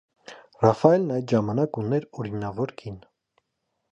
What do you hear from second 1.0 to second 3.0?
այդ ժամանակ ուներ օրինավոր կին։